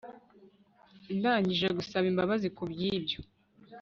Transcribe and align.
ndangije 1.17 1.67
gusaba 1.77 2.05
imbabazi 2.11 2.47
kubwibyo 2.57 3.19